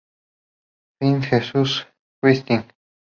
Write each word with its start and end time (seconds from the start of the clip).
Find 0.99 1.21
Jesus 1.21 1.85
Christ. 2.23 2.47